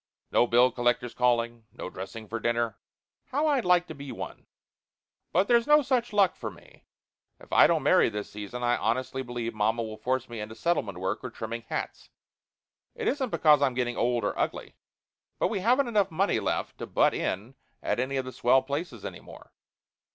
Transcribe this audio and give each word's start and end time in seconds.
No 0.31 0.47
bill 0.47 0.71
collectors 0.71 1.13
calling, 1.13 1.65
no 1.71 1.87
dressing 1.87 2.27
for 2.27 2.39
dinner 2.39 2.79
how 3.25 3.45
I'd 3.45 3.65
like 3.65 3.85
to 3.85 3.93
be 3.93 4.11
one! 4.11 4.47
But 5.31 5.47
there's 5.47 5.67
no 5.67 5.83
such 5.83 6.11
luck 6.11 6.35
for 6.35 6.49
me. 6.49 6.85
If 7.39 7.53
I 7.53 7.67
don't 7.67 7.83
marry 7.83 8.09
this 8.09 8.27
season 8.27 8.63
I 8.63 8.77
honestly 8.77 9.21
believe 9.21 9.53
mamma 9.53 9.83
will 9.83 9.97
force 9.97 10.27
me 10.27 10.39
into 10.39 10.55
settlement 10.55 10.97
work 10.99 11.19
or 11.23 11.29
trimming 11.29 11.65
hats. 11.69 12.09
It 12.95 13.07
isn't 13.07 13.29
because 13.29 13.61
I'm 13.61 13.75
getting 13.75 13.95
old 13.95 14.23
or 14.23 14.35
ugly; 14.39 14.73
but 15.37 15.49
we 15.49 15.59
haven't 15.59 15.87
enough 15.87 16.09
money 16.09 16.39
left 16.39 16.79
to 16.79 16.87
butt 16.87 17.13
in 17.13 17.53
at 17.83 17.99
any 17.99 18.17
of 18.17 18.25
the 18.25 18.31
swell 18.31 18.63
places 18.63 19.05
any 19.05 19.19
more. 19.19 19.51